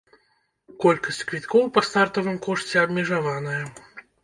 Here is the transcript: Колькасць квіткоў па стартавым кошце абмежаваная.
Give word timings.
Колькасць 0.85 1.21
квіткоў 1.33 1.69
па 1.77 1.85
стартавым 1.89 2.41
кошце 2.49 2.83
абмежаваная. 2.87 3.63